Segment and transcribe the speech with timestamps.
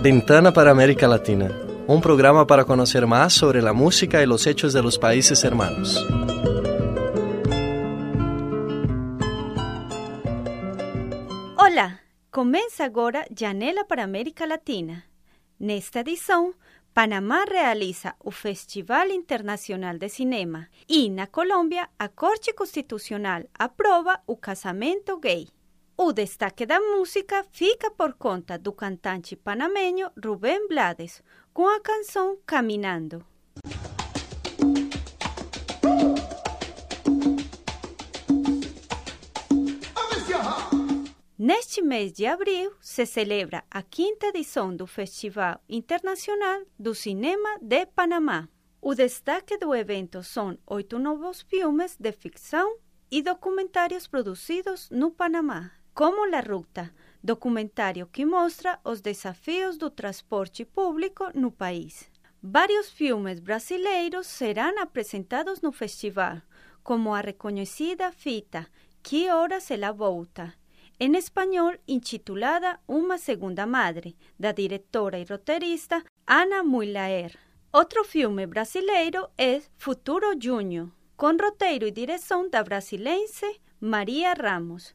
[0.00, 1.50] Ventana para América Latina,
[1.86, 6.06] un programa para conocer más sobre la música y los hechos de los países hermanos.
[11.56, 15.04] Olá, começa agora Janela para América Latina.
[15.58, 16.54] Nesta edição,
[16.94, 24.36] Panamá realiza o Festival Internacional de Cinema e, na Colômbia, a Corte Constitucional aprova o
[24.36, 25.48] casamento gay.
[26.00, 32.38] O destaque da música fica por conta do cantante panameño Rubén Blades, com a canção
[32.46, 33.26] Caminando.
[41.36, 47.86] Neste mês de abril se celebra a quinta edição do Festival Internacional do Cinema de
[47.86, 48.48] Panamá.
[48.80, 52.78] O destaque do evento são oito novos filmes de ficção
[53.10, 56.94] e documentários produzidos no Panamá, como La Ruta,
[57.24, 62.08] documentário que mostra os desafios do transporte público no país.
[62.40, 66.40] Vários filmes brasileiros serão apresentados no festival,
[66.84, 68.70] como a reconhecida fita
[69.02, 70.56] Que Horas Ela Volta,
[71.00, 77.36] en español intitulada Uma Segunda Madre, da diretora y roteirista Ana Mulaer.
[77.72, 84.94] Outro filme brasileiro é Futuro Júnior, com roteiro e direção da brasilense Maria Ramos,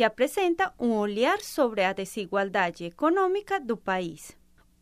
[0.00, 4.34] que apresenta um olhar sobre a desigualdade econômica do país.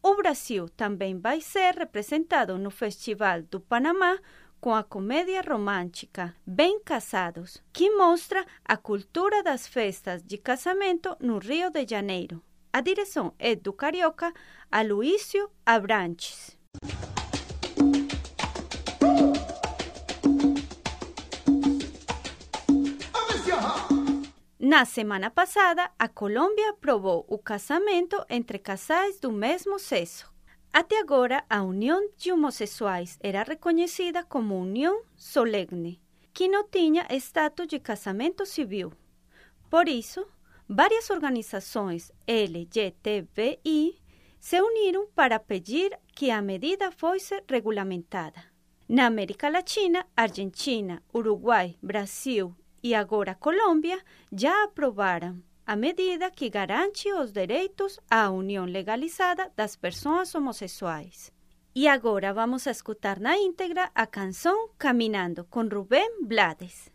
[0.00, 4.20] O Brasil também vai ser representado no Festival do Panamá
[4.60, 11.38] com a comédia romântica Bem Casados, que mostra a cultura das festas de casamento no
[11.38, 12.40] Rio de Janeiro.
[12.72, 14.32] A direção é do carioca
[14.70, 16.59] Aloísio Abranches.
[24.70, 30.32] Na semana passada, a Colômbia aprovou o casamento entre casais do mesmo sexo.
[30.72, 36.00] Até agora, a união de homossexuais era reconhecida como união solemne,
[36.32, 38.92] que não tinha status de casamento civil.
[39.68, 40.24] Por isso,
[40.68, 44.00] várias organizações LGTBI
[44.38, 48.40] se uniram para pedir que a medida fosse regulamentada.
[48.88, 54.00] Na América Latina, Argentina, Uruguai, Brasil e agora Colômbia
[54.32, 61.30] já aprovaram a medida que garante os direitos à união legalizada das pessoas homossexuais.
[61.74, 66.90] E agora vamos a escutar na íntegra a canção Caminando com Rubén Blades.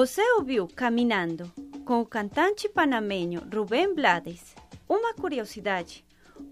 [0.00, 1.52] Você ouviu Caminhando
[1.84, 4.54] com o cantante panamenho Rubem Blades.
[4.88, 6.06] Uma curiosidade: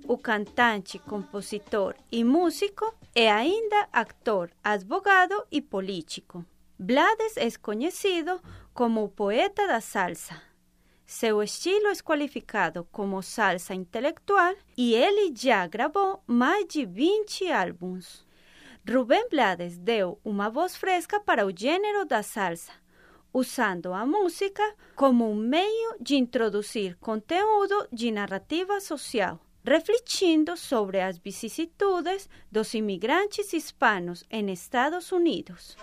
[0.07, 6.45] o cantante, compositor e músico é ainda actor, advogado e político.
[6.79, 8.39] Blades é conhecido
[8.75, 10.39] como o poeta da salsa.
[11.07, 18.27] Seu estilo é qualificado como salsa intelectual e ele já gravou mais de 20 álbuns.
[18.87, 22.73] Rubén Blades deu uma voz fresca para o gênero da salsa,
[23.33, 24.63] usando a música
[24.95, 33.53] como um meio de introduzir conteúdo de narrativa social, refletindo sobre as vicissitudes dos imigrantes
[33.53, 35.77] hispanos em Estados Unidos.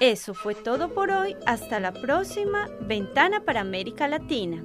[0.00, 1.36] Eso fue todo por hoy.
[1.44, 4.64] Hasta la próxima Ventana para América Latina.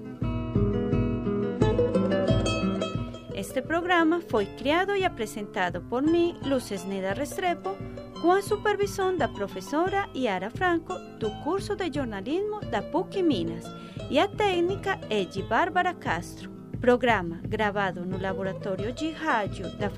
[3.48, 7.78] Este programa foi criado e apresentado por mim, Luces Neda Restrepo,
[8.20, 13.64] com a supervisão da professora Yara Franco, do curso de jornalismo da PUC Minas,
[14.10, 16.50] e a técnica é Bárbara Castro.
[16.82, 19.92] Programa gravado no Laboratório de Rádio da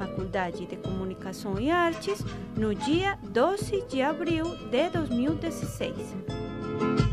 [0.66, 2.20] de Comunicação e Artes
[2.56, 7.07] no dia 12 de abril de 2016.